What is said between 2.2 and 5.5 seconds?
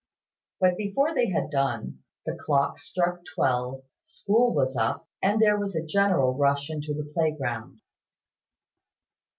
the clock struck twelve, school was up, and